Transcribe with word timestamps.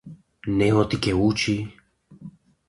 Не 0.61 0.69
оти 0.83 0.99
ќе 1.03 1.13
учи. 1.27 1.55